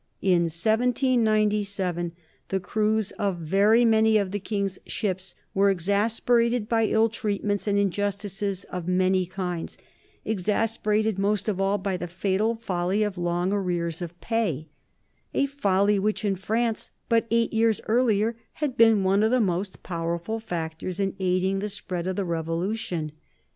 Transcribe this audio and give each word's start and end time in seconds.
In 0.23 0.45
1797 0.49 2.13
the 2.49 2.59
crews 2.59 3.11
of 3.19 3.37
very 3.37 3.85
many 3.85 4.17
of 4.17 4.31
the 4.31 4.39
King's 4.39 4.79
ships 4.87 5.35
were 5.53 5.69
exasperated 5.69 6.67
by 6.67 6.87
ill 6.87 7.07
treatments 7.07 7.67
and 7.67 7.77
injustices 7.77 8.63
of 8.63 8.87
many 8.87 9.27
kinds, 9.27 9.77
exasperated 10.25 11.19
most 11.19 11.47
of 11.47 11.61
all 11.61 11.77
by 11.77 11.97
the 11.97 12.07
fatal 12.07 12.55
folly 12.55 13.03
of 13.03 13.15
long 13.15 13.53
arrears 13.53 14.01
of 14.01 14.19
pay 14.21 14.69
a 15.35 15.45
folly 15.45 15.99
which 15.99 16.25
in 16.25 16.35
France, 16.35 16.89
but 17.07 17.27
eight 17.29 17.53
years 17.53 17.79
earlier, 17.87 18.35
had 18.53 18.75
been 18.75 19.03
one 19.03 19.21
of 19.21 19.29
the 19.29 19.39
most 19.39 19.83
powerful 19.83 20.39
factors 20.39 20.99
in 20.99 21.15
aiding 21.19 21.59
the 21.59 21.69
spread 21.69 22.07
of 22.07 22.15
the 22.15 22.25
Revolution. 22.25 23.11